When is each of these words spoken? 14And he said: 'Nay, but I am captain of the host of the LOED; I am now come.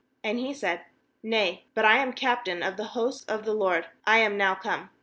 14And 0.23 0.39
he 0.39 0.51
said: 0.51 0.81
'Nay, 1.21 1.65
but 1.75 1.85
I 1.85 1.97
am 1.97 2.11
captain 2.13 2.63
of 2.63 2.75
the 2.75 2.85
host 2.97 3.29
of 3.29 3.45
the 3.45 3.53
LOED; 3.53 3.85
I 4.03 4.17
am 4.17 4.35
now 4.35 4.55
come. 4.55 4.89